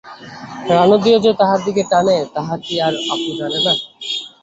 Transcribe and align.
রানুদিও 0.71 1.17
যে 1.25 1.31
তাহার 1.39 1.59
দিকে 1.65 1.83
টানে 1.91 2.17
তাহা 2.35 2.55
কি 2.63 2.75
আর 2.85 2.93
অপু 3.13 3.31
জানে 3.39 3.59
না? 3.65 3.73